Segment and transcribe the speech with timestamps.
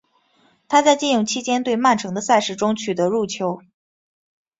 [0.67, 3.61] 他在借用期间对曼城的赛事中取得入球。